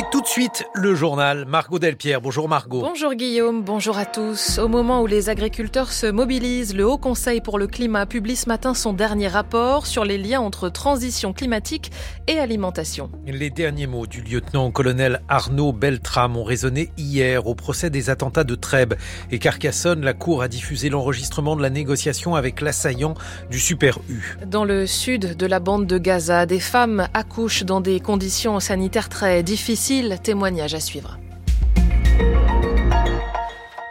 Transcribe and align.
Et 0.00 0.04
tout 0.10 0.22
de 0.22 0.26
suite, 0.26 0.64
le 0.72 0.94
journal. 0.94 1.44
Margot 1.44 1.78
Delpierre. 1.78 2.22
Bonjour 2.22 2.48
Margot. 2.48 2.80
Bonjour 2.80 3.12
Guillaume, 3.12 3.62
bonjour 3.62 3.98
à 3.98 4.06
tous. 4.06 4.58
Au 4.58 4.66
moment 4.66 5.02
où 5.02 5.06
les 5.06 5.28
agriculteurs 5.28 5.92
se 5.92 6.06
mobilisent, 6.06 6.74
le 6.74 6.86
Haut 6.86 6.96
Conseil 6.96 7.42
pour 7.42 7.58
le 7.58 7.66
climat 7.66 8.06
publie 8.06 8.36
ce 8.36 8.48
matin 8.48 8.72
son 8.72 8.94
dernier 8.94 9.28
rapport 9.28 9.86
sur 9.86 10.06
les 10.06 10.16
liens 10.16 10.40
entre 10.40 10.70
transition 10.70 11.34
climatique 11.34 11.92
et 12.28 12.38
alimentation. 12.38 13.10
Les 13.26 13.50
derniers 13.50 13.86
mots 13.86 14.06
du 14.06 14.22
lieutenant-colonel 14.22 15.20
Arnaud 15.28 15.74
Beltrame 15.74 16.38
ont 16.38 16.44
résonné 16.44 16.90
hier 16.96 17.46
au 17.46 17.54
procès 17.54 17.90
des 17.90 18.08
attentats 18.08 18.44
de 18.44 18.54
Trèbes 18.54 18.94
et 19.30 19.38
Carcassonne. 19.38 20.02
La 20.02 20.14
Cour 20.14 20.40
a 20.40 20.48
diffusé 20.48 20.88
l'enregistrement 20.88 21.56
de 21.56 21.62
la 21.62 21.68
négociation 21.68 22.36
avec 22.36 22.62
l'assaillant 22.62 23.12
du 23.50 23.60
Super 23.60 23.98
U. 24.08 24.38
Dans 24.46 24.64
le 24.64 24.86
sud 24.86 25.36
de 25.36 25.46
la 25.46 25.60
bande 25.60 25.86
de 25.86 25.98
Gaza, 25.98 26.46
des 26.46 26.58
femmes 26.58 27.06
accouchent 27.12 27.64
dans 27.64 27.82
des 27.82 28.00
conditions 28.00 28.60
sanitaires 28.60 29.10
très 29.10 29.42
difficiles 29.42 29.89
témoignage 30.22 30.74
à 30.74 30.80
suivre. 30.80 31.18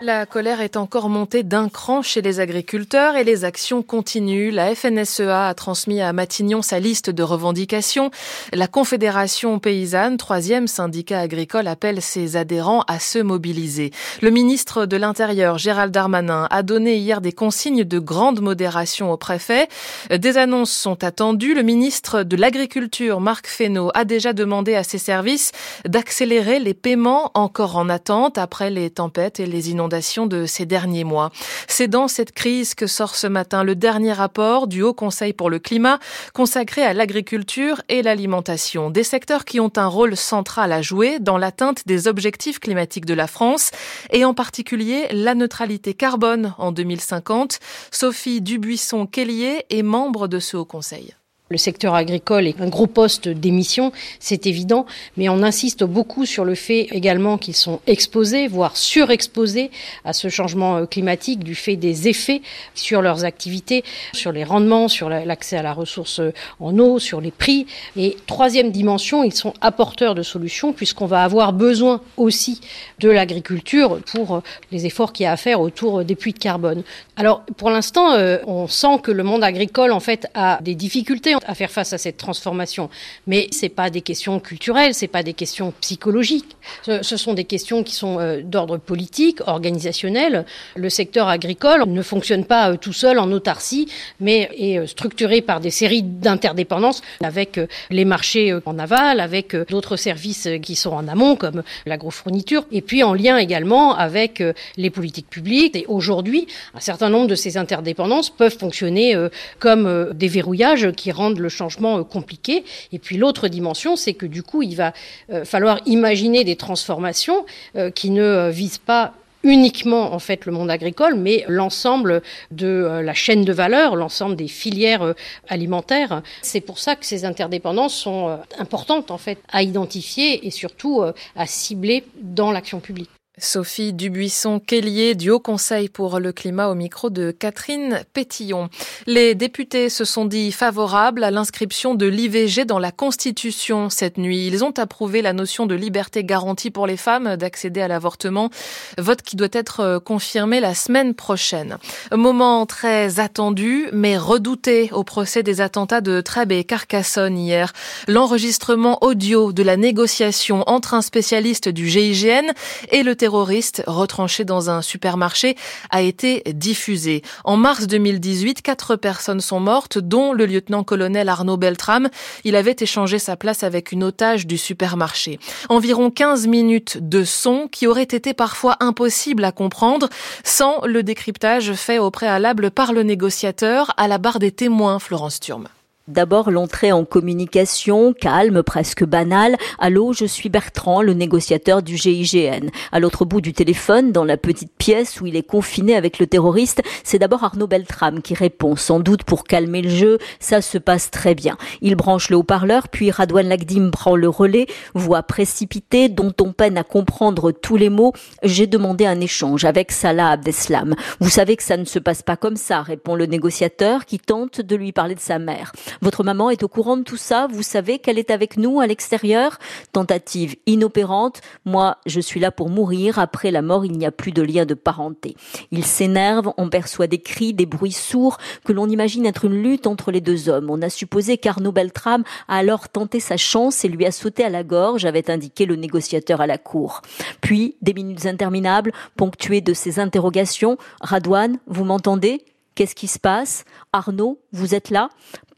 La 0.02 0.26
colère 0.26 0.62
est 0.62 0.77
encore 0.77 1.09
montée 1.09 1.44
d'un 1.44 1.67
cran 1.67 2.02
chez 2.02 2.21
les 2.21 2.39
agriculteurs 2.39 3.17
et 3.17 3.26
les 3.26 3.44
actions 3.44 3.84
continuent. 3.84 4.49
La 4.49 4.73
FNSEA 4.73 5.49
a 5.49 5.53
transmis 5.53 5.99
à 5.99 6.13
Matignon 6.13 6.62
sa 6.62 6.80
liste 6.80 7.09
de 7.09 7.22
revendications. 7.22 8.09
La 8.53 8.67
Confédération 8.67 9.59
paysanne, 9.59 10.16
troisième 10.16 10.67
syndicat 10.67 11.20
agricole, 11.20 11.67
appelle 11.67 12.02
ses 12.02 12.38
adhérents 12.38 12.85
à 12.88 12.98
se 12.98 13.20
mobiliser. 13.20 13.91
Le 14.22 14.30
ministre 14.30 14.85
de 14.85 14.95
l'Intérieur, 14.95 15.58
Gérald 15.58 15.91
Darmanin, 15.91 16.47
a 16.50 16.63
donné 16.63 16.95
hier 16.95 17.20
des 17.20 17.34
consignes 17.34 17.84
de 17.84 18.00
grande 18.00 18.39
modération 18.39 19.11
au 19.11 19.17
préfet. 19.17 19.67
Des 20.09 20.38
annonces 20.38 20.72
sont 20.72 21.03
attendues. 21.03 21.53
Le 21.53 21.63
ministre 21.63 22.23
de 22.23 22.38
l'Agriculture, 22.38 23.20
Marc 23.20 23.47
Fesneau, 23.47 23.91
a 23.94 24.05
déjà 24.05 24.31
demandé 24.31 24.75
à 24.75 24.84
ses 24.84 24.97
services 24.97 25.52
d'accélérer 25.83 26.59
les 26.59 26.73
paiements 26.73 27.31
encore 27.33 27.75
en 27.75 27.89
attente 27.89 28.38
après 28.38 28.70
les 28.70 28.89
tempêtes 28.92 29.42
et 29.42 29.45
les 29.45 29.72
inondations 29.72 29.89
de 29.90 30.45
ces 30.45 30.66
derniers 30.66 31.04
mois. 31.04 31.32
C'est 31.68 31.88
dans 31.88 32.08
cette 32.08 32.32
crise 32.32 32.76
que 32.76 32.88
sort 32.88 33.16
ce 33.16 33.28
matin 33.28 33.64
le 33.64 33.76
dernier 33.76 34.14
rapport 34.14 34.68
du 34.68 34.84
Haut 34.84 34.94
Conseil 34.94 35.34
pour 35.34 35.50
le 35.50 35.59
climat 35.59 36.00
consacré 36.34 36.84
à 36.84 36.94
l'agriculture 36.94 37.82
et 37.90 38.04
l'alimentation, 38.04 38.92
des 38.92 39.04
secteurs 39.04 39.45
qui 39.45 39.60
ont 39.60 39.72
un 39.78 39.88
rôle 39.88 40.16
central 40.16 40.72
à 40.72 40.82
jouer 40.82 41.20
dans 41.20 41.38
l'atteinte 41.38 41.88
des 41.88 42.08
objectifs 42.08 42.60
climatiques 42.60 43.06
de 43.06 43.16
la 43.16 43.28
France 43.28 43.72
et 44.12 44.26
en 44.26 44.34
particulier 44.34 45.08
la 45.12 45.34
neutralité 45.34 45.94
carbone 45.95 46.54
en 46.58 46.72
2050. 46.72 47.60
Sophie 47.92 48.42
Dubuisson-Kellier 48.42 49.66
est 49.70 49.84
membre 49.84 50.28
de 50.28 50.40
ce 50.40 50.56
Haut 50.56 50.66
Conseil. 50.66 51.19
Le 51.52 51.58
secteur 51.58 51.95
agricole 51.95 52.45
est 52.45 52.61
un 52.61 52.67
gros 52.67 52.86
poste 52.86 53.28
d'émission, 53.28 53.92
c'est 54.19 54.45
évident, 54.45 54.86
mais 55.17 55.30
on 55.30 55.42
insiste 55.42 55.83
beaucoup 55.83 56.28
sur 56.28 56.45
le 56.45 56.53
fait 56.53 56.89
également 56.92 57.39
qu'ils 57.39 57.55
sont 57.55 57.80
exposés, 57.88 58.47
voire 58.47 58.78
surexposés 58.78 59.72
à 60.05 60.14
ce 60.14 60.30
changement 60.30 60.77
euh, 60.77 60.86
climatique 60.86 61.44
du 61.44 61.55
fait 61.55 61.75
des 61.75 62.08
effets 62.08 62.44
sur 62.75 63.02
leurs 63.02 63.25
activités, 63.25 63.83
sur 64.14 64.31
les 64.31 64.44
rendements, 64.44 64.88
sur 64.88 65.09
l'accès 65.09 65.58
à 65.58 65.64
la 65.64 65.73
ressource 65.73 66.20
euh, 66.20 66.31
en 66.59 66.77
eau, 66.77 67.00
sur 67.00 67.20
les 67.20 67.31
prix. 67.31 67.66
Et 67.97 68.16
troisième 68.27 68.70
dimension, 68.70 69.23
ils 69.23 69.33
sont 69.33 69.55
apporteurs 69.59 70.14
de 70.14 70.22
solutions 70.22 70.72
puisqu'on 70.72 71.08
va 71.08 71.23
avoir 71.23 71.52
besoin 71.52 72.02
aussi 72.17 72.61
de 73.00 73.09
l'agriculture 73.09 74.02
pour 74.14 74.36
euh, 74.36 74.39
les 74.72 74.86
efforts 74.86 75.14
qu'il 75.14 75.23
y 75.23 75.27
a 75.27 75.31
à 75.31 75.38
faire 75.38 75.61
autour 75.61 76.05
des 76.05 76.16
puits 76.16 76.33
de 76.33 76.38
carbone. 76.38 76.83
Alors 77.17 77.42
pour 77.58 77.72
l'instant, 77.72 78.16
on 78.45 78.67
sent 78.67 79.00
que 79.02 79.11
le 79.11 79.23
monde 79.23 79.44
agricole 79.44 79.92
en 79.92 80.00
fait 80.00 80.27
a 80.36 80.59
des 80.61 80.75
difficultés 80.75 81.36
à 81.45 81.56
faire 81.56 81.72
face 81.72 81.94
à 81.94 81.98
cette 81.98 82.18
transformation. 82.18 82.90
Mais 83.28 83.48
c'est 83.52 83.70
pas 83.70 83.90
des 83.90 84.02
questions 84.02 84.40
culturelles, 84.40 84.94
c'est 84.94 85.08
pas 85.08 85.23
des 85.23 85.34
questions 85.34 85.73
psychologiques. 85.82 86.56
Ce, 86.84 87.18
sont 87.18 87.34
des 87.34 87.44
questions 87.44 87.84
qui 87.84 87.94
sont 87.95 88.20
euh, 88.20 88.42
d'ordre 88.44 88.78
politique, 88.78 89.42
organisationnel. 89.48 90.45
Le 90.76 90.89
secteur 90.89 91.28
agricole 91.28 91.83
ne 91.88 92.02
fonctionne 92.02 92.45
pas 92.45 92.72
euh, 92.72 92.78
tout 92.78 92.94
seul 92.94 93.20
en 93.20 93.32
autarcie, 93.32 93.88
mais 94.20 94.49
est 94.58 94.80
euh, 94.80 94.88
structuré 94.88 95.42
par 95.42 95.60
des 95.60 95.72
séries 95.72 96.04
d'interdépendances 96.04 97.02
avec 97.23 97.60
les 97.89 98.05
marchés 98.05 98.58
en 98.66 98.80
aval, 98.80 99.20
avec 99.20 99.55
d'autres 99.70 99.98
services 99.98 100.48
qui 100.61 100.76
sont 100.76 100.92
en 100.92 101.08
amont, 101.08 101.36
comme 101.36 101.64
l'agrofourniture, 101.86 102.66
et 102.72 102.82
puis 102.82 103.04
en 103.04 103.14
lien 103.14 103.38
également 103.38 103.95
avec 103.95 104.44
les 104.78 104.89
politiques 104.89 105.30
publiques. 105.30 105.76
Et 105.76 105.86
aujourd'hui, 105.88 106.48
un 106.73 106.80
certain 106.80 107.10
nombre 107.10 107.28
de 107.28 107.36
ces 107.36 107.58
interdépendances 107.58 108.30
peuvent 108.30 108.58
fonctionner 108.58 109.16
comme 109.60 110.10
des 110.14 110.28
verrouillages 110.28 110.92
qui 110.92 111.11
rendent 111.11 111.29
le 111.38 111.50
changement 111.50 112.00
euh, 112.00 112.04
compliqué. 112.04 112.64
Et 112.92 113.00
puis 113.00 113.17
l'autre 113.17 113.48
dimension, 113.48 113.95
c'est 113.95 114.14
que 114.14 114.26
du 114.26 114.42
coup, 114.42 114.64
il 114.64 114.76
va 114.76 114.94
euh, 115.30 115.45
falloir 115.45 115.80
imaginer 115.86 116.44
des 116.44 116.56
transformations 116.56 117.45
euh, 117.76 117.92
qui 117.92 118.10
ne 118.10 118.50
visent 118.50 118.80
pas 118.80 119.14
uniquement 119.44 120.14
en 120.14 120.20
fait 120.20 120.45
le 120.45 120.52
monde 120.52 120.70
agricole, 120.70 121.16
mais 121.16 121.45
l'ensemble 121.48 122.22
de 122.52 123.00
la 123.02 123.14
chaîne 123.14 123.45
de 123.45 123.54
valeur, 123.54 123.95
l'ensemble 123.95 124.36
des 124.36 124.50
filières 124.50 125.14
alimentaires. 125.48 126.23
C'est 126.42 126.60
pour 126.60 126.78
ça 126.78 126.98
que 126.98 127.06
ces 127.06 127.23
interdépendances 127.23 127.96
sont 127.96 128.38
importantes 128.57 129.12
en 129.12 129.18
fait 129.18 129.40
à 129.50 129.63
identifier 129.63 130.46
et 130.46 130.51
surtout 130.51 131.04
à 131.38 131.46
cibler 131.46 132.04
dans 132.22 132.51
l'action 132.51 132.81
publique. 132.81 133.10
Sophie 133.39 133.94
Dubuisson-Kellier 133.94 135.16
du 135.16 135.30
Haut 135.30 135.39
Conseil 135.39 135.89
pour 135.89 136.19
le 136.19 136.31
climat 136.31 136.68
au 136.68 136.75
micro 136.75 137.10
de 137.10 137.31
Catherine 137.31 138.01
Pétillon. 138.13 138.69
Les 139.07 139.36
députés 139.36 139.89
se 139.89 140.06
sont 140.06 140.25
dit 140.25 140.51
favorables 140.51 141.24
à 141.24 141.31
l'inscription 141.31 141.95
de 141.95 142.06
l'IVG 142.06 142.66
dans 142.66 142.80
la 142.80 142.92
Constitution 142.92 143.89
cette 143.89 144.18
nuit. 144.18 144.48
Ils 144.48 144.63
ont 144.63 144.74
approuvé 144.78 145.22
la 145.22 145.33
notion 145.33 145.66
de 145.66 145.75
liberté 145.75 146.24
garantie 146.24 146.72
pour 146.72 146.88
les 146.88 146.98
femmes 146.98 147.36
d'accéder 147.36 147.81
à 147.81 147.88
l'avortement, 147.88 148.50
vote 148.98 149.22
qui 149.22 149.36
doit 149.36 149.48
être 149.51 150.00
confirmé 150.00 150.60
la 150.60 150.75
semaine 150.75 151.13
prochaine. 151.13 151.78
Moment 152.12 152.66
très 152.66 153.19
attendu 153.19 153.88
mais 153.94 154.18
redouté 154.18 154.89
au 154.92 155.04
procès 155.04 155.44
des 155.44 155.62
attentats 155.62 156.01
de 156.01 156.22
Trèbes 156.22 156.51
et 156.51 156.63
Carcassonne 156.63 157.38
hier. 157.38 157.74
L'enregistrement 158.07 159.04
audio 159.04 159.54
de 159.54 159.63
la 159.63 159.78
négociation 159.78 160.63
entre 160.68 160.94
un 160.94 161.01
spécialiste 161.01 161.69
du 161.69 161.88
GIGN 161.88 162.51
et 162.92 163.04
le 163.04 163.16
terroriste 163.30 163.84
retranché 163.86 164.44
dans 164.44 164.72
un 164.72 164.81
supermarché 164.81 165.56
a 165.92 166.01
été 166.01 166.42
diffusé. 166.48 167.22
En 167.44 167.57
mars 167.57 167.86
2018, 167.86 168.63
quatre 168.63 168.95
personnes 168.95 169.40
sont 169.40 169.60
mortes, 169.60 170.00
dont 170.00 170.34
le 170.34 170.48
lieutenant-colonel 170.48 171.30
Arnaud 171.30 171.56
Beltrame. 171.56 172.10
Il 172.44 172.56
avait 172.56 172.75
échangé 172.80 173.19
sa 173.19 173.36
place 173.36 173.62
avec 173.62 173.92
une 173.92 174.04
otage 174.04 174.48
du 174.48 174.57
supermarché. 174.57 175.38
Environ 175.69 176.10
15 176.10 176.48
minutes 176.48 176.98
de 177.07 177.24
son 177.24 177.68
qui 177.72 177.86
auraient 177.86 178.01
été 178.01 178.34
parfois 178.34 178.78
impossibles 178.80 179.44
à 179.44 179.51
comprendre 179.51 180.10
sans 180.44 180.84
le 180.88 181.04
décryptage 181.04 181.74
fait 181.74 182.00
au 182.00 182.10
préalable 182.10 182.72
par 182.72 182.94
le 182.94 183.04
négociateur 183.04 183.94
à 183.98 184.07
la 184.07 184.18
barre 184.18 184.40
des 184.40 184.51
témoins, 184.51 184.98
Florence 184.98 185.40
Turme. 185.40 185.68
D'abord 186.09 186.50
l'entrée 186.50 186.92
en 186.92 187.06
communication, 187.06 188.13
calme, 188.13 188.63
presque 188.63 189.06
banale. 189.06 189.56
Allô, 189.77 190.12
je 190.12 190.25
suis 190.25 190.50
Bertrand, 190.50 191.03
le 191.03 191.13
négociateur 191.13 191.83
du 191.83 191.97
GIGN. 191.97 192.71
À 192.92 193.00
l'autre 193.00 193.25
bout 193.25 193.42
du 193.42 193.53
téléphone, 193.53 194.12
dans 194.12 194.25
la 194.25 194.36
petite 194.36 194.71
pièce 194.75 195.21
où 195.21 195.27
il 195.27 195.36
est 195.36 195.44
confiné 195.44 195.95
avec 195.95 196.18
le 196.18 196.25
terroriste, 196.25 196.81
c'est 197.03 197.19
d'abord 197.19 197.44
Arnaud 197.44 197.68
Beltrame 197.68 198.24
qui 198.24 198.33
répond, 198.33 198.75
sans 198.75 199.00
doute 199.00 199.21
pour 199.21 199.44
calmer 199.44 199.83
le 199.83 199.89
jeu. 199.89 200.18
Ça 200.39 200.63
se 200.63 200.80
passe 200.80 201.12
très 201.12 201.36
bien. 201.36 201.57
Il 201.81 201.94
branche 201.95 202.31
le 202.31 202.38
haut-parleur, 202.38 202.88
puis 202.88 203.12
Radouane 203.12 203.48
Lagdim 203.48 203.92
prend 203.92 204.15
le 204.15 204.30
relais, 204.30 204.65
voix 204.95 205.21
précipitée, 205.21 206.09
dont 206.09 206.33
on 206.42 206.53
peine 206.53 206.80
à 206.80 206.83
comprendre 206.83 207.51
tous 207.51 207.77
les 207.77 207.92
mots. 207.92 208.13
J'ai 208.42 208.65
demandé 208.65 209.06
un 209.06 209.21
échange 209.21 209.63
avec 209.63 209.92
Salah 209.92 210.31
Abdeslam. 210.31 210.95
Vous 211.19 211.30
savez 211.30 211.56
que 211.56 211.63
ça 211.63 211.77
ne 211.77 211.86
se 211.86 212.00
passe 212.00 212.24
pas 212.24 212.36
comme 212.36 212.56
ça, 212.56 212.81
répond 212.81 213.13
le 213.13 213.27
négociateur 213.27 214.06
qui 214.06 214.18
tente 214.18 214.59
de 214.59 214.75
lui 214.75 214.92
parler 214.92 215.13
de 215.13 215.19
sa 215.19 215.38
mère. 215.38 215.71
Votre 216.01 216.24
maman 216.24 216.50
est 216.50 216.63
au 216.63 216.68
courant 216.68 216.98
de 216.98 217.04
tout 217.04 217.18
ça, 217.18 217.48
vous 217.51 217.63
savez 217.63 218.00
qu'elle 218.00 218.19
est 218.19 218.31
avec 218.31 218.57
nous 218.57 218.80
à 218.80 218.88
l'extérieur. 218.88 219.60
Tentative 219.92 220.56
inopérante, 220.66 221.42
moi 221.66 221.98
je 222.06 222.19
suis 222.19 222.40
là 222.40 222.51
pour 222.51 222.69
mourir, 222.69 223.19
après 223.19 223.51
la 223.51 223.62
mort 223.62 223.86
il 223.86 223.94
n'y 223.94 224.06
a 224.06 224.12
plus 224.12 224.31
de 224.31 224.42
lien 224.42 224.66
de 224.66 224.74
parenté. 224.74 225.36
Il 225.72 225.86
s'énerve, 225.86 226.51
on 226.57 226.69
perçoit 226.69 227.07
des 227.07 227.19
cris, 227.19 227.54
des 227.54 227.66
bruits 227.66 227.92
sourds 227.92 228.38
que 228.63 228.74
l'on 228.74 228.88
imagine 228.88 229.25
être 229.25 229.46
une 229.46 229.62
lutte 229.62 229.88
entre 229.88 230.12
les 230.12 230.22
deux 230.22 230.50
hommes. 230.50 230.69
On 230.69 230.81
a 230.81 230.90
supposé 230.90 231.38
qu'Arnaud 231.38 231.72
Beltrame 231.72 232.24
a 232.48 232.57
alors 232.57 232.90
tenté 232.90 233.19
sa 233.19 233.38
chance 233.38 233.84
et 233.86 233.90
lui 233.90 234.06
a 234.06 234.12
sauté 234.12 234.44
à 234.44 234.50
la 234.50 234.63
gorge, 234.63 235.06
avait 235.06 235.30
indiqué 235.30 235.66
le 235.66 235.75
négociateur 235.75 236.42
à 236.42 236.48
la 236.48 236.57
cour. 236.57 237.01
Puis, 237.42 237.75
des 237.81 237.94
minutes 237.94 238.25
interminables, 238.25 238.92
ponctuées 239.16 239.62
de 239.62 239.74
ces 239.74 240.00
interrogations. 240.00 240.78
Radouane, 241.01 241.57
vous 241.68 241.86
m'entendez? 241.86 242.46
Qu'est-ce 242.75 242.96
qui 242.96 243.07
se 243.07 243.19
passe? 243.19 243.66
Arnaud, 243.92 244.40
vous 244.51 244.75
êtes 244.75 244.90
là? 244.90 245.10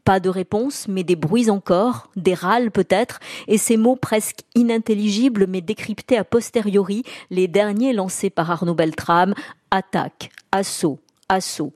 Pas 0.04 0.20
de 0.20 0.28
réponse, 0.28 0.88
mais 0.88 1.04
des 1.04 1.16
bruits 1.16 1.50
encore, 1.50 2.10
des 2.16 2.34
râles 2.34 2.70
peut-être, 2.70 3.20
et 3.48 3.58
ces 3.58 3.76
mots 3.76 3.96
presque 3.96 4.40
inintelligibles 4.54 5.46
mais 5.48 5.60
décryptés 5.60 6.16
a 6.16 6.24
posteriori, 6.24 7.04
les 7.30 7.48
derniers 7.48 7.92
lancés 7.92 8.30
par 8.30 8.50
Arnaud 8.50 8.74
Beltrame, 8.74 9.34
attaque, 9.70 10.30
assaut, 10.50 10.98
assaut. 11.28 11.72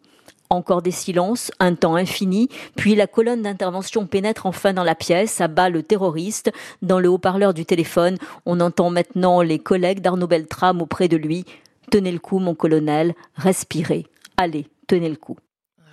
Encore 0.48 0.82
des 0.82 0.92
silences, 0.92 1.50
un 1.58 1.74
temps 1.74 1.96
infini, 1.96 2.48
puis 2.76 2.94
la 2.94 3.08
colonne 3.08 3.42
d'intervention 3.42 4.06
pénètre 4.06 4.46
enfin 4.46 4.72
dans 4.72 4.84
la 4.84 4.94
pièce, 4.94 5.40
abat 5.40 5.70
le 5.70 5.82
terroriste. 5.82 6.52
Dans 6.82 7.00
le 7.00 7.08
haut-parleur 7.08 7.52
du 7.52 7.66
téléphone, 7.66 8.16
on 8.44 8.60
entend 8.60 8.90
maintenant 8.90 9.42
les 9.42 9.58
collègues 9.58 10.00
d'Arnaud 10.00 10.28
Beltrame 10.28 10.82
auprès 10.82 11.08
de 11.08 11.16
lui. 11.16 11.44
Tenez 11.90 12.12
le 12.12 12.20
coup, 12.20 12.38
mon 12.38 12.54
colonel, 12.54 13.14
respirez. 13.34 14.06
Allez, 14.36 14.68
tenez 14.86 15.08
le 15.08 15.16
coup. 15.16 15.36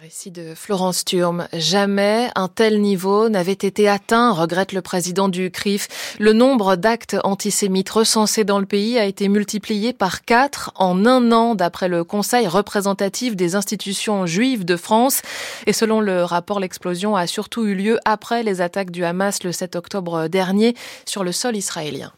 Récit 0.03 0.31
de 0.31 0.53
Florence 0.53 1.05
Turme. 1.05 1.47
Jamais 1.53 2.29
un 2.35 2.49
tel 2.49 2.81
niveau 2.81 3.29
n'avait 3.29 3.53
été 3.53 3.87
atteint, 3.87 4.33
regrette 4.33 4.73
le 4.73 4.81
président 4.81 5.29
du 5.29 5.49
CRIF. 5.49 6.17
Le 6.19 6.33
nombre 6.33 6.75
d'actes 6.75 7.15
antisémites 7.23 7.89
recensés 7.89 8.43
dans 8.43 8.59
le 8.59 8.65
pays 8.65 8.99
a 8.99 9.05
été 9.05 9.29
multiplié 9.29 9.93
par 9.93 10.25
quatre 10.25 10.73
en 10.75 11.05
un 11.05 11.31
an, 11.31 11.55
d'après 11.55 11.87
le 11.87 12.03
Conseil 12.03 12.47
représentatif 12.47 13.37
des 13.37 13.55
institutions 13.55 14.25
juives 14.25 14.65
de 14.65 14.75
France. 14.75 15.21
Et 15.67 15.73
selon 15.73 16.01
le 16.01 16.25
rapport, 16.25 16.59
l'explosion 16.59 17.15
a 17.15 17.25
surtout 17.25 17.63
eu 17.63 17.73
lieu 17.73 17.97
après 18.03 18.43
les 18.43 18.59
attaques 18.59 18.91
du 18.91 19.05
Hamas 19.05 19.41
le 19.45 19.53
7 19.53 19.77
octobre 19.77 20.27
dernier 20.27 20.75
sur 21.05 21.23
le 21.23 21.31
sol 21.31 21.55
israélien. 21.55 22.11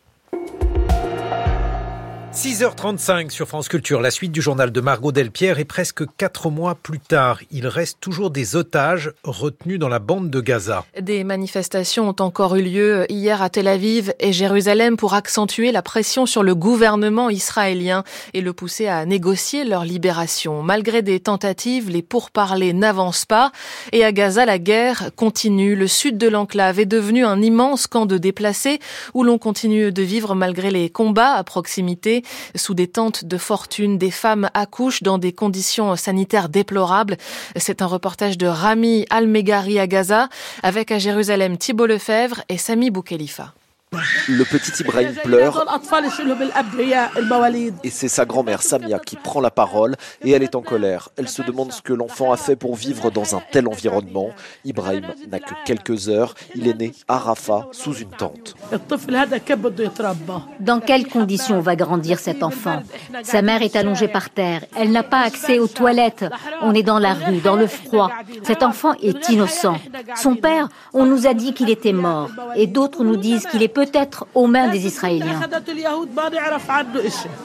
6h35 2.35 3.29
sur 3.29 3.47
France 3.47 3.69
Culture, 3.69 4.01
la 4.01 4.11
suite 4.11 4.33
du 4.33 4.41
journal 4.41 4.69
de 4.69 4.81
Margot 4.81 5.13
Delpierre 5.13 5.57
et 5.57 5.63
presque 5.63 6.03
quatre 6.17 6.49
mois 6.49 6.75
plus 6.75 6.99
tard, 6.99 7.39
il 7.49 7.65
reste 7.65 7.99
toujours 8.01 8.29
des 8.29 8.57
otages 8.57 9.13
retenus 9.23 9.79
dans 9.79 9.87
la 9.87 9.99
bande 9.99 10.29
de 10.29 10.41
Gaza. 10.41 10.83
Des 10.99 11.23
manifestations 11.23 12.09
ont 12.09 12.21
encore 12.21 12.57
eu 12.57 12.61
lieu 12.61 13.05
hier 13.09 13.41
à 13.41 13.49
Tel 13.49 13.69
Aviv 13.69 14.13
et 14.19 14.33
Jérusalem 14.33 14.97
pour 14.97 15.13
accentuer 15.13 15.71
la 15.71 15.81
pression 15.81 16.25
sur 16.25 16.43
le 16.43 16.55
gouvernement 16.55 17.29
israélien 17.29 18.03
et 18.33 18.41
le 18.41 18.51
pousser 18.51 18.87
à 18.87 19.05
négocier 19.05 19.63
leur 19.63 19.85
libération. 19.85 20.61
Malgré 20.61 21.01
des 21.01 21.21
tentatives, 21.21 21.89
les 21.89 22.01
pourparlers 22.01 22.73
n'avancent 22.73 23.25
pas 23.25 23.53
et 23.93 24.03
à 24.03 24.11
Gaza, 24.11 24.45
la 24.45 24.59
guerre 24.59 25.11
continue. 25.15 25.73
Le 25.73 25.87
sud 25.87 26.17
de 26.17 26.27
l'enclave 26.27 26.81
est 26.81 26.85
devenu 26.85 27.23
un 27.23 27.41
immense 27.41 27.87
camp 27.87 28.05
de 28.05 28.17
déplacés 28.17 28.79
où 29.13 29.23
l'on 29.23 29.37
continue 29.37 29.93
de 29.93 30.03
vivre 30.03 30.35
malgré 30.35 30.69
les 30.69 30.89
combats 30.89 31.31
à 31.31 31.43
proximité. 31.45 32.23
Sous 32.55 32.73
des 32.73 32.87
tentes 32.87 33.25
de 33.25 33.37
fortune, 33.37 33.97
des 33.97 34.11
femmes 34.11 34.49
accouchent 34.53 35.03
dans 35.03 35.17
des 35.17 35.33
conditions 35.33 35.95
sanitaires 35.95 36.49
déplorables. 36.49 37.17
C'est 37.55 37.81
un 37.81 37.87
reportage 37.87 38.37
de 38.37 38.47
Rami 38.47 39.05
Al-Megari 39.09 39.79
à 39.79 39.87
Gaza, 39.87 40.29
avec 40.63 40.91
à 40.91 40.99
Jérusalem 40.99 41.57
Thibault 41.57 41.85
Lefebvre 41.85 42.41
et 42.49 42.57
Sami 42.57 42.91
Boukhelifa. 42.91 43.53
Le 44.27 44.43
petit 44.43 44.81
Ibrahim 44.81 45.13
pleure 45.23 45.65
et 47.83 47.89
c'est 47.89 48.07
sa 48.07 48.25
grand-mère 48.25 48.61
Samia 48.61 48.99
qui 48.99 49.15
prend 49.15 49.41
la 49.41 49.51
parole 49.51 49.95
et 50.23 50.31
elle 50.31 50.43
est 50.43 50.55
en 50.55 50.61
colère. 50.61 51.09
Elle 51.17 51.29
se 51.29 51.41
demande 51.41 51.71
ce 51.71 51.81
que 51.81 51.93
l'enfant 51.93 52.31
a 52.31 52.37
fait 52.37 52.55
pour 52.55 52.75
vivre 52.75 53.11
dans 53.11 53.35
un 53.35 53.41
tel 53.51 53.67
environnement. 53.67 54.29
Ibrahim 54.63 55.05
n'a 55.31 55.39
que 55.39 55.53
quelques 55.65 56.09
heures. 56.09 56.35
Il 56.55 56.67
est 56.67 56.73
né 56.73 56.93
à 57.07 57.17
Rafah 57.17 57.67
sous 57.71 57.95
une 57.95 58.09
tente. 58.09 58.55
Dans 60.59 60.79
quelles 60.79 61.07
conditions 61.07 61.59
va 61.59 61.75
grandir 61.75 62.19
cet 62.19 62.43
enfant? 62.43 62.83
Sa 63.23 63.41
mère 63.41 63.61
est 63.61 63.75
allongée 63.75 64.07
par 64.07 64.29
terre. 64.29 64.65
Elle 64.77 64.91
n'a 64.91 65.03
pas 65.03 65.21
accès 65.21 65.59
aux 65.59 65.67
toilettes. 65.67 66.25
On 66.61 66.73
est 66.73 66.83
dans 66.83 66.99
la 66.99 67.13
rue, 67.13 67.39
dans 67.39 67.55
le 67.55 67.67
froid. 67.67 68.11
Cet 68.43 68.63
enfant 68.63 68.93
est 69.01 69.29
innocent. 69.29 69.77
Son 70.15 70.35
père, 70.35 70.69
on 70.93 71.05
nous 71.05 71.27
a 71.27 71.33
dit 71.33 71.53
qu'il 71.53 71.69
était 71.69 71.93
mort 71.93 72.29
et 72.55 72.67
d'autres 72.67 73.03
nous 73.03 73.17
disent 73.17 73.45
qu'il 73.47 73.63
est 73.63 73.67
peut-être 73.85 74.27
aux 74.33 74.47
mains 74.47 74.69
des 74.69 74.85
Israéliens. 74.85 75.41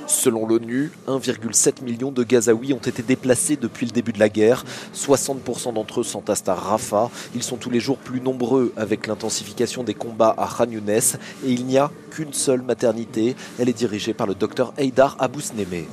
Selon 0.07 0.47
l'ONU, 0.47 0.91
1,7 1.09 1.83
million 1.83 2.11
de 2.11 2.23
Gazaouis 2.23 2.73
ont 2.73 2.79
été 2.79 3.03
déplacés 3.03 3.57
depuis 3.57 3.87
le 3.87 3.93
début 3.93 4.13
de 4.13 4.19
la 4.19 4.29
guerre. 4.29 4.65
60% 4.95 5.75
d'entre 5.75 6.01
eux 6.01 6.05
s'entassent 6.05 6.49
à 6.49 6.55
Rafah. 6.55 7.11
Ils 7.35 7.43
sont 7.43 7.57
tous 7.57 7.71
les 7.71 7.81
jours 7.81 7.99
plus 7.99 8.21
nombreux 8.21 8.73
avec 8.77 9.07
l'intensification 9.07 9.85
des 9.85 9.95
combats 9.95 10.35
à 10.37 10.47
Khan 10.47 10.71
Younes. 10.71 10.89
Et 10.91 11.53
il 11.53 11.67
n'y 11.67 11.79
a 11.79 11.91
qu'une 12.11 12.33
seule 12.33 12.63
maternité. 12.63 13.37
Elle 13.59 13.69
est 13.69 13.77
dirigée 13.77 14.15
par 14.15 14.27
le 14.27 14.35
docteur 14.35 14.73
Haïdar 14.77 15.17
Abouzneme. 15.19 15.85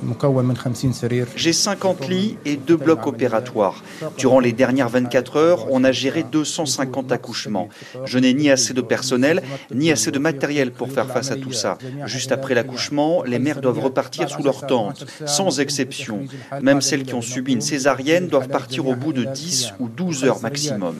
J'ai 1.36 1.52
50 1.52 2.08
lits 2.08 2.36
et 2.44 2.56
deux 2.56 2.76
blocs 2.76 3.06
opératoires. 3.06 3.82
Durant 4.16 4.40
les 4.40 4.52
dernières 4.52 4.88
24 4.88 5.36
heures, 5.36 5.66
on 5.70 5.84
a 5.84 5.92
géré 5.92 6.24
250 6.24 7.12
accouchements. 7.12 7.68
Je 8.04 8.18
n'ai 8.18 8.34
ni 8.34 8.50
assez 8.50 8.74
de 8.74 8.80
personnel, 8.80 9.42
ni 9.72 9.90
assez 9.90 10.10
de 10.10 10.18
matériel 10.32 10.72
pour 10.72 10.88
faire 10.96 11.08
face 11.16 11.30
à 11.30 11.36
tout 11.36 11.52
ça. 11.52 11.78
Juste 12.04 12.32
après 12.32 12.54
l'accouchement, 12.54 13.22
les 13.22 13.38
mères 13.38 13.60
doivent 13.60 13.84
repartir 13.90 14.28
sous 14.28 14.42
leur 14.42 14.66
tente, 14.66 15.00
sans 15.26 15.60
exception. 15.60 16.16
Même 16.60 16.80
celles 16.80 17.04
qui 17.04 17.14
ont 17.14 17.26
subi 17.32 17.52
une 17.52 17.66
césarienne 17.72 18.26
doivent 18.28 18.52
partir 18.60 18.86
au 18.86 18.94
bout 18.94 19.12
de 19.12 19.24
10 19.24 19.74
ou 19.80 19.88
12 19.88 20.24
heures 20.24 20.42
maximum. 20.42 20.96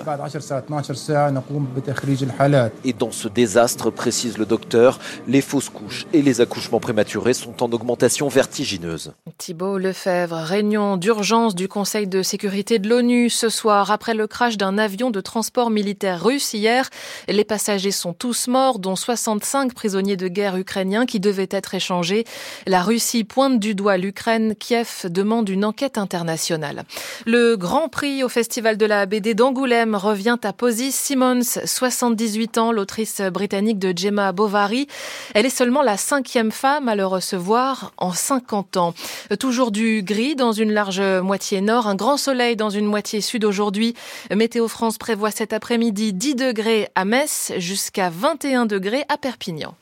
Et 2.85 2.93
dans 2.93 3.11
ce 3.11 3.29
désastre, 3.29 3.91
précise 3.91 4.39
le 4.39 4.47
docteur, 4.47 4.99
les 5.27 5.41
fausses 5.41 5.69
couches 5.69 6.07
et 6.13 6.23
les 6.23 6.41
accouchements 6.41 6.81
prématurés 6.81 7.35
sont 7.35 7.63
en 7.63 7.71
augmentation 7.77 8.29
vertigineuse. 8.29 9.13
Thibault 9.37 9.79
Lefebvre, 9.79 10.37
réunion 10.37 10.97
d'urgence 10.97 11.55
du 11.55 11.69
Conseil 11.69 12.07
de 12.07 12.23
sécurité 12.23 12.79
de 12.79 12.89
l'ONU 12.89 13.31
ce 13.31 13.49
soir 13.49 13.91
après 13.91 14.15
le 14.15 14.27
crash 14.27 14.57
d'un 14.57 14.79
avion 14.79 15.11
de 15.11 15.21
transport 15.21 15.71
militaire 15.71 16.23
russe 16.23 16.55
hier. 16.55 16.89
Les 17.29 17.45
passagers 17.45 17.91
sont 17.91 18.13
tous 18.13 18.49
morts, 18.49 18.79
dont 18.79 18.97
65 19.19 19.75
prisonniers 19.75 20.17
de 20.17 20.29
guerre 20.29 20.57
ukrainiens 20.57 21.05
qui 21.05 21.19
devaient 21.19 21.49
être 21.51 21.75
échangés. 21.75 22.25
La 22.67 22.83
Russie 22.83 23.25
pointe 23.25 23.59
du 23.59 23.75
doigt 23.75 23.97
l'Ukraine. 23.97 24.55
Kiev 24.55 25.07
demande 25.07 25.49
une 25.49 25.65
enquête 25.65 25.99
internationale. 25.99 26.85
Le 27.27 27.57
Grand 27.57 27.89
Prix 27.89 28.23
au 28.23 28.29
Festival 28.29 28.77
de 28.77 28.87
la 28.87 29.07
BD 29.07 29.35
d'Angoulême 29.35 29.97
revient 29.97 30.39
à 30.45 30.53
Posy 30.53 30.93
Simmons, 30.93 31.43
78 31.65 32.59
ans, 32.59 32.73
l'autrice 32.73 33.21
britannique 33.21 33.79
de 33.79 33.93
Gemma 33.97 34.33
Bovary. 34.33 34.87
Elle 35.35 35.47
est 35.47 35.51
seulement 35.51 35.83
la 35.83 35.97
cinquième 35.97 36.53
femme 36.53 36.89
à 36.89 36.95
le 36.95 37.05
recevoir 37.05 37.93
en 37.97 38.13
50 38.13 38.77
ans. 38.77 38.95
Toujours 39.41 39.73
du 39.73 40.03
gris 40.03 40.37
dans 40.37 40.53
une 40.53 40.73
large 40.73 41.03
moitié 41.23 41.61
nord, 41.61 41.89
un 41.89 41.97
grand 41.97 42.17
soleil 42.17 42.55
dans 42.55 42.71
une 42.71 42.87
moitié 42.87 43.21
sud 43.21 43.45
aujourd'hui. 43.45 43.95
Météo 44.35 44.69
France 44.69 44.97
prévoit 44.97 45.33
cet 45.33 45.53
après-midi 45.53 46.13
10 46.13 46.37
degrés 46.37 46.89
à 46.95 47.05
Metz 47.05 47.53
jusqu'à 47.57 48.11
21 48.11 48.67
degrés 48.67 49.05
à 49.09 49.19
Perpignan. 49.19 49.75